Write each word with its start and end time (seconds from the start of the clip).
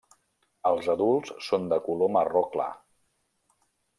Els 0.69 0.87
adults 0.93 1.33
són 1.49 1.69
de 1.75 1.79
color 1.89 2.11
marró 2.17 2.43
clar. 2.57 2.69